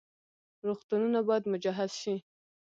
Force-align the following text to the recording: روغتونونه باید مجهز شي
روغتونونه 0.65 1.19
باید 1.27 1.49
مجهز 1.53 1.91
شي 2.01 2.15